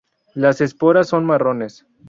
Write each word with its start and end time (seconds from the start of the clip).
Las 0.33 0.61
esporas 0.61 1.09
son 1.09 1.25
marrones. 1.27 1.85